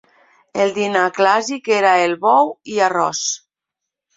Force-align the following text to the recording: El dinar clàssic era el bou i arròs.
El 0.63 0.71
dinar 0.77 1.03
clàssic 1.17 1.69
era 1.81 1.91
el 2.07 2.17
bou 2.27 2.51
i 2.77 2.83
arròs. 2.87 3.25